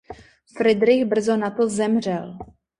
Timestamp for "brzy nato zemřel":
1.05-2.37